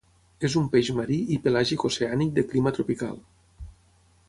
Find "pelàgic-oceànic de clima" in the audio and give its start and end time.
1.43-2.73